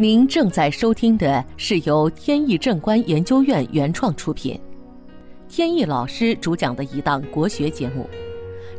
[0.00, 4.58] 您正在收听的是由天意正观研究院原创出品，
[5.46, 8.08] 天意老师主讲的一档国学节目。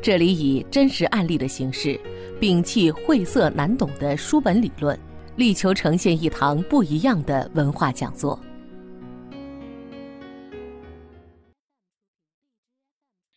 [0.02, 1.96] 这里以真实案例的形式，
[2.40, 5.00] 摒弃晦涩难懂的书本理论，
[5.36, 8.40] 力求呈现一堂不一样的文化讲座。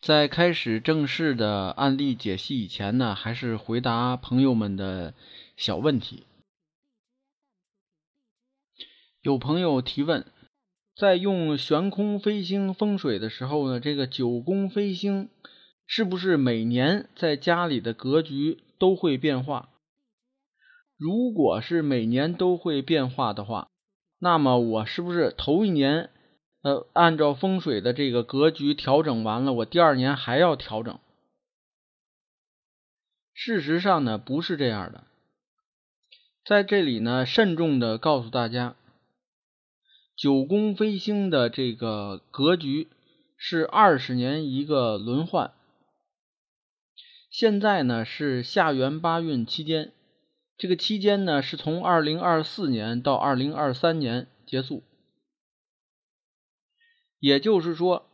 [0.01, 5.13] 在开始正式的案例解析以前呢，还是回答朋友们的
[5.55, 6.23] 小问题。
[9.25, 10.23] 有朋友提问，
[10.95, 15.29] 在用悬空飞星风水的时候呢，这个九宫飞星
[15.87, 19.69] 是不是每年在家里的格局都会变化？
[20.95, 23.69] 如果是每年都会变化的话，
[24.19, 26.11] 那么我是不是头一年
[26.61, 30.99] 呃按照风水的这个格局调整完了，我第二年还要调整？
[33.33, 35.03] 事实上呢，不是这样的。
[36.45, 38.75] 在这里呢，慎重的告诉大家。
[40.15, 42.87] 九宫飞星的这个格局
[43.35, 45.53] 是二十年一个轮换，
[47.29, 49.91] 现在呢是下元八运期间，
[50.57, 54.83] 这个期间呢是从二零二四年到二零二三年结束，
[57.19, 58.07] 也就是说，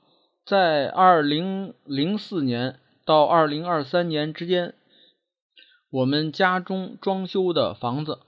[0.44, 4.74] 在二零零四年到二零二三年之间，
[5.92, 8.22] 我们家中装修的房子。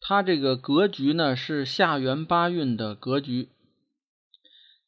[0.00, 3.48] 它这个格局呢是下元八运的格局，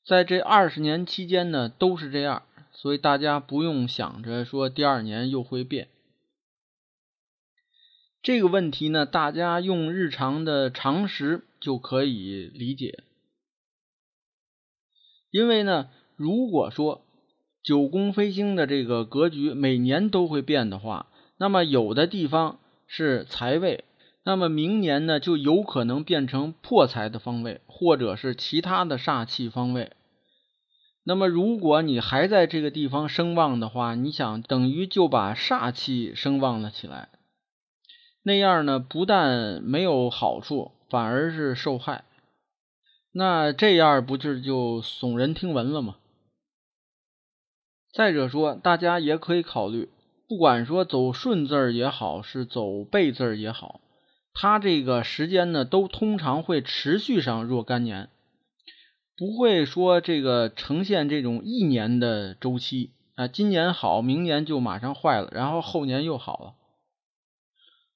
[0.04, 5.88] 在这二十年期间呢都是这样，所以大家不用想着说第二年又会变。
[8.22, 13.02] 这个问题呢，大家用日常的常识就可以理解。
[15.30, 17.04] 因为呢，如果说
[17.62, 23.84] 九宫飞星的这个格局每年都会变的话，那么有的地方是财位。
[24.24, 29.92] 那么明年呢，就有可能变成破财的方位，或者是其他的煞气方位。
[31.04, 37.08] 那么如果你还在这个地方声旺的话，你想等于就把煞气声旺了起来，
[38.22, 42.04] 那样呢，不但没有好处，反而是受害。
[43.10, 45.96] 那这样不就就耸人听闻了吗？
[47.92, 49.90] 再者说，大家也可以考虑，
[50.28, 53.80] 不管说走顺字儿也好，是走背字儿也好。
[54.34, 58.08] 它这个时间呢，都通常会持续上若干年，
[59.16, 66.54] 不会说这个呈现这种一年的周期啊，今年好，明年就马上坏了，然后后年又好了。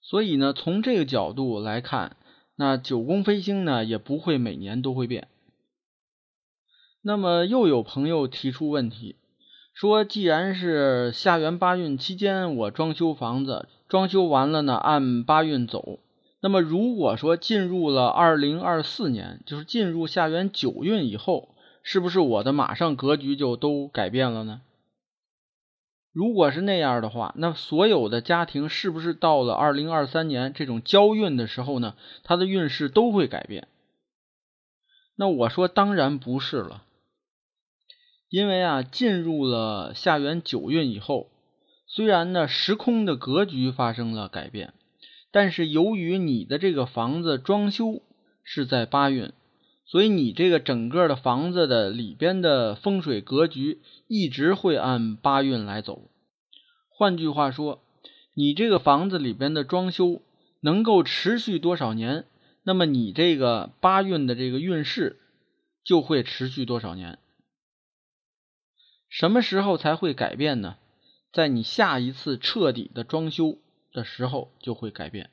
[0.03, 2.17] 所以呢，从这个角度来看，
[2.55, 5.29] 那九宫飞星呢，也不会每年都会变。
[7.03, 9.17] 那么又有朋友提出问题，
[9.75, 15.99] 说既然是下元八运期间，我装修房子，装修完了呢，按八运走。
[16.47, 24.61] 那么，如果说进入了二零二四年，就是进入下元九运以后，是不是我的马上格局就都改变了呢？
[26.13, 33.67] 如果是那样的话，那所有的家庭是不是到了二零二三年这种交运的时候呢，它的运势都会改变？
[35.17, 36.85] 那我说当然不是了，
[38.31, 41.27] 因为啊，进入了下元九运以后，
[41.89, 44.73] 虽然呢时空的格局发生了改变。
[45.37, 48.01] 但是由于你的这个房子装修
[48.43, 49.35] 是在八运，
[49.85, 56.09] 所以你这个整个的房子的里边的风水格局一直会按八运来走。
[56.89, 57.83] 换句话说，
[58.33, 60.23] 你这个房子里边的装修
[60.61, 62.25] 能够持续多少年，
[62.63, 65.21] 那么你这个八运的这个运势
[65.85, 67.19] 就会持续多少年。
[69.11, 70.79] 什么时候才会改变呢？
[71.31, 73.59] 在你下一次彻底的装修。
[73.97, 75.31] 的时候就会改变，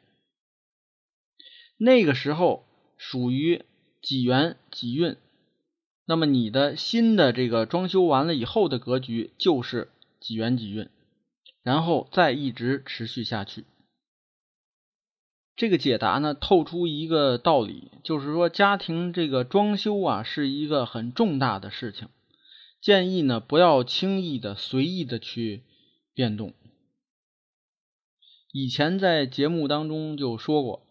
[1.76, 2.66] 那个时候
[2.98, 3.66] 属于
[4.02, 5.18] 己元己运，
[6.06, 9.90] 那么你的新的这个装修完了以后的格局就是
[10.22, 10.88] 己元己运，
[11.62, 13.66] 然后再一直持续下去。
[15.58, 22.08] 这个解答呢透出一个道理，就是说家庭这个装修啊是一个很重大的事情，
[22.80, 25.64] 建议呢不要轻易的随意的去
[26.14, 26.54] 变动。
[28.56, 30.86] 以前在节目当中就说过，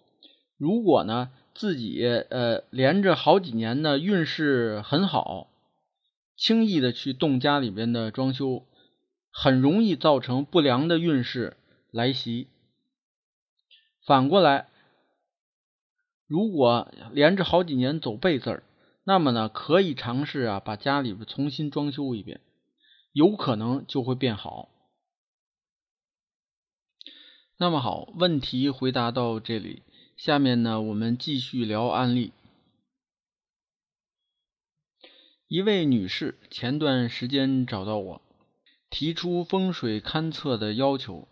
[0.59, 5.49] 如果呢自己呃连着好几年的运势很好，
[6.37, 8.67] 轻易的去动家里边的装修，
[9.31, 11.56] 很容易造成不良的运势
[11.93, 12.49] 来袭。
[14.05, 14.67] 反过来，
[16.26, 18.64] 如果连着好几年走背字儿，
[19.05, 22.41] 那么呢可以尝试啊把家里边重新装修一遍，
[23.12, 24.69] 有可能就会变好。
[27.62, 29.85] 那么好，问题回答到这里。
[30.17, 32.32] 下面呢，我们继续聊案例。
[35.47, 38.23] 一位女士前段时间找到我，
[38.91, 41.29] 提出风水勘测的要求。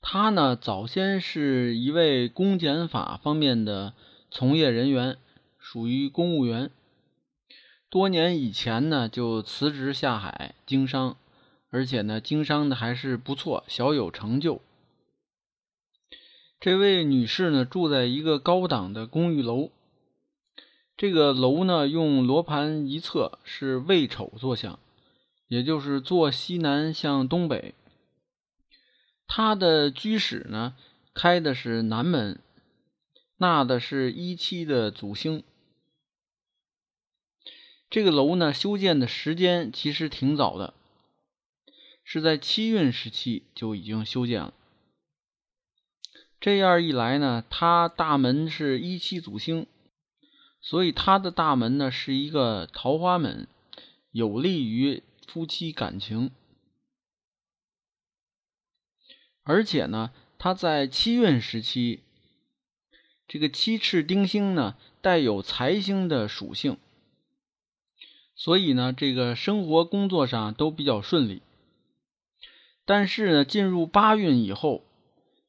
[0.00, 3.94] 她呢，早先是一位公检法方面的
[4.32, 5.16] 从业人员，
[5.60, 6.72] 属于公务员。
[7.88, 11.16] 多年以前呢，就辞职下海经商，
[11.74, 14.62] 而且呢，经商的还是不错，小有成就。
[16.60, 19.72] 这位女士呢，住在一个高档的公寓楼。
[20.96, 24.78] 这个楼呢，用罗盘一测是未丑坐向，
[25.48, 27.74] 也就是坐西南向东北。
[29.26, 30.76] 他的居室呢，
[31.12, 32.38] 开的是南门，
[33.36, 35.42] 纳的是一期的祖星。
[37.90, 40.72] 这个楼呢，修建的时间其实挺早的，
[42.14, 44.54] 是在七运时期就已经修建了。
[46.38, 49.66] 这样一来呢，他大门是一期祖星。
[50.60, 53.48] 所以他的大门呢是一个桃花门，
[54.12, 56.30] 有利于夫妻感情。
[59.42, 61.98] 而且呢，他在七运时期，
[63.26, 66.78] 这个七赤丁星呢带有财星的属性，
[68.36, 71.42] 所以呢，这个生活工作上都比较顺利。
[72.84, 74.84] 但是呢，进入八运以后，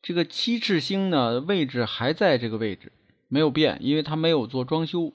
[0.02, 2.92] 这个七赤星呢位置还在这个位置。
[3.28, 5.12] 没有变，因为他没有做装修。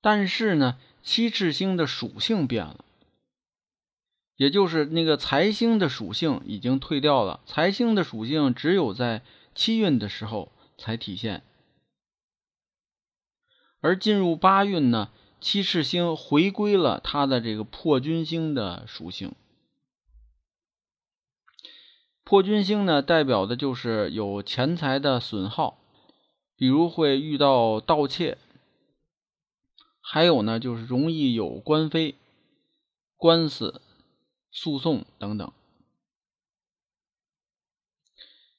[0.00, 2.84] 但是呢，七赤星的属性变了，
[4.36, 7.40] 也就是那个财星的属性已经退掉了。
[7.44, 9.22] 财星的属性只有在
[9.54, 11.42] 七运的时候才体现，
[13.80, 15.10] 而进入八运呢，
[15.40, 19.34] 七赤星回归了它的这个破军星的属性。
[22.30, 25.78] 破军星呢，代表的就是有钱财的损耗。
[26.54, 28.38] 比如会遇到盗窃，
[30.00, 32.14] 还有呢，就是容易有官非、
[33.16, 33.82] 官司、
[34.52, 35.52] 诉讼等等。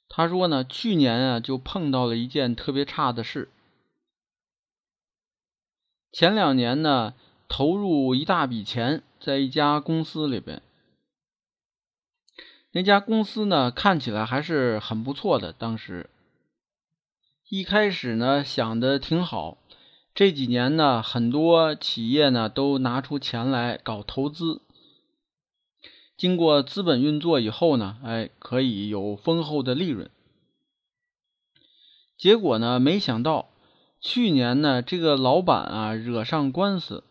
[0.10, 3.50] 他说呢，去年啊就碰到了一件特别差的事。
[6.12, 7.14] 前两年呢，
[7.48, 10.62] 投入一大笔钱在一家公司里边，
[12.74, 16.10] 那家公司呢看起来还是很不错的，当时。
[17.50, 19.58] 一开始呢想的挺好，
[20.16, 24.62] 这几年呢很多企业呢都拿出钱来搞投资，
[26.16, 30.10] 经过资本运作以后呢，哎可以有丰厚的利润。
[32.18, 33.50] 结果呢没想到
[34.00, 37.04] 去年呢这个老板啊惹上官司，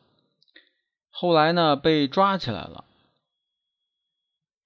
[1.10, 2.84] 后来呢被抓起来了，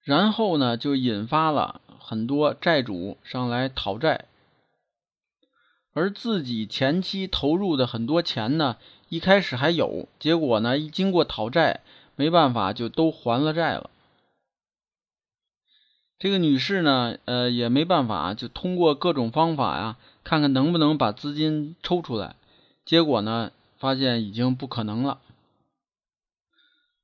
[0.05, 4.25] 然后呢就引发了很多债主上来讨债。
[5.93, 8.77] 而自己前期投入的很多钱呢，
[9.09, 11.81] 一开始还有，结果呢，一经过讨债，
[12.15, 13.89] 没办法就都还了债了。
[16.19, 22.35] 这个女士呢，呃，也没办法，就通过各种方法呀，看看能不能把资金抽出来。
[22.85, 25.19] 结果呢，发现已经不可能了。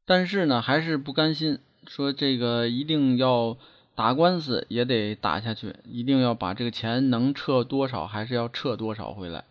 [0.06, 3.58] 但是呢，还是不甘心，说这个一定要。
[3.94, 9.44] 打官司也得打下去，一定要把这个钱能撤多少还是要撤多少回来。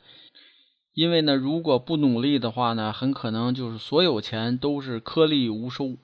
[0.94, 5.96] 因为呢，如果不努力的话呢，很可能就是所有钱都是颗粒无收。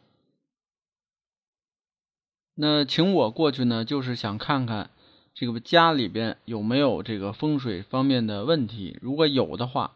[2.55, 4.91] 那请我过去呢，就是想看看
[5.35, 9.93] 这个家里边有没有这个风水方面的问题，如果有的话，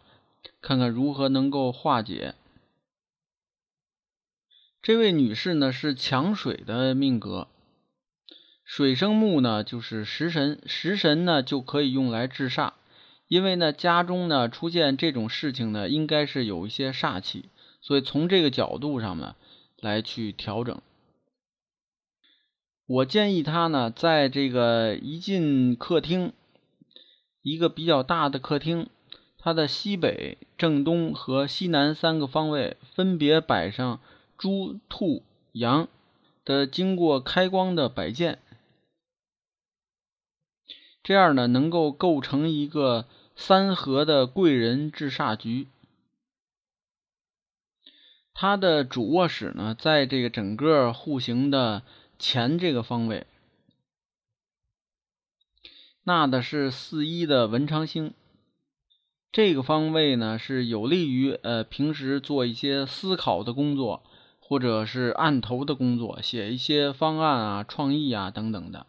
[0.62, 2.34] 看看如何能够化解。
[4.82, 7.48] 这位女士呢是强水的命格。
[8.64, 12.72] 水生木呢，就是食神，食神呢就可以用来治煞，
[13.28, 17.50] 因为呢家中呢出现这种事情呢，应该是有一些煞气，
[17.82, 19.36] 所以从这个角度上呢
[19.80, 20.80] 来去调整。
[22.86, 26.32] 我建议他呢，在这个一进客厅，
[27.42, 28.88] 一个比较大的客厅，
[29.36, 34.00] 它的西北、正东和西南三个方位分别摆上
[34.40, 35.86] 猪、兔、羊
[36.46, 38.38] 的经过开光的摆件。
[41.02, 43.06] 这样呢，能够构成一个
[43.36, 45.68] 三合的贵人制煞局。
[48.32, 51.82] 它的主卧室呢，在这个整个户型的
[52.18, 53.26] 前这个方位，
[56.04, 58.14] 纳的是四一的文昌星。
[59.30, 64.02] 这个方位呢，是有利于呃平时做一些思考的工作，
[64.50, 68.84] 或者是案头的工作，写一些方案啊、创意啊等等的。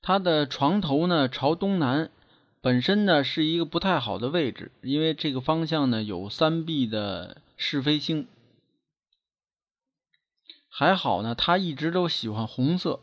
[0.00, 2.12] 他的床头呢朝东南，
[2.60, 8.28] 本身呢是一个不太好的位置，因为这个方向呢有三 B 的是非星。
[10.68, 13.00] 还好呢，他一直都喜欢红色，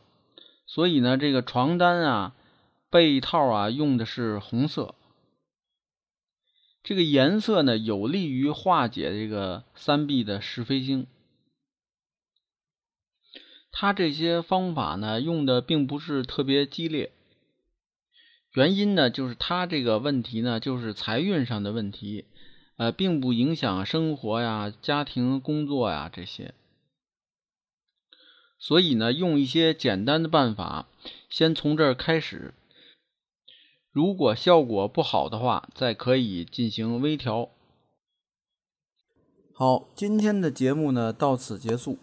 [0.66, 2.34] 所以呢，这个床单啊、
[2.90, 4.96] 被套啊用的是红色。
[6.84, 11.08] 这个颜色呢，有利于化解这个三 B 的是非星。
[13.72, 17.12] 他这些方法呢，用的并不是特别激烈，
[18.52, 22.25] 原因呢，就是他这个问题呢，就是财运上的问题，
[22.75, 26.54] 呃，并不影响生活呀、家庭、工作呀这些。
[28.60, 30.88] 所以呢，用一些简单的办法，
[31.30, 32.54] 先从这儿开始。
[33.94, 37.50] 如果效果不好的话，再可以进行微调。
[39.54, 42.00] 好，今天的节目呢到此结束。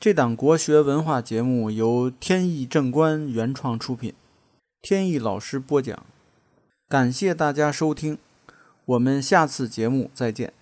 [0.00, 4.14] 这档国学文化节目由天意正观原创出品，
[4.80, 6.06] 天意老师播讲。
[6.88, 8.16] 感谢大家收听，
[8.86, 10.54] 我们下次节目再见。